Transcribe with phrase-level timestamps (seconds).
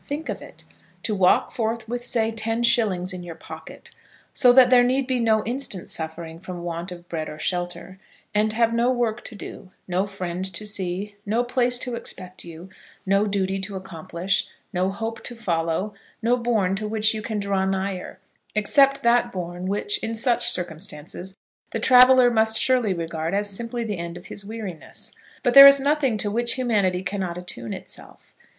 [0.03, 0.63] Think of it!
[1.03, 3.91] To walk forth with, say, ten shillings in your pocket,
[4.33, 7.99] so that there need be no instant suffering from want of bread or shelter,
[8.33, 12.67] and have no work to do, no friend to see, no place to expect you,
[13.05, 15.93] no duty to accomplish, no hope to follow,
[16.23, 18.17] no bourn to which you can draw nigher,
[18.55, 21.37] except that bourn which, in such circumstances,
[21.69, 25.13] the traveller must surely regard as simply the end of his weariness!
[25.43, 28.33] But there is nothing to which humanity cannot attune itself.